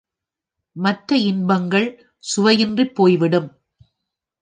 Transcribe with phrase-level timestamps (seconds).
[0.75, 1.87] மற்ற இன்பங்கள்
[2.23, 3.49] சுவையின்றிப் போய்விடும்.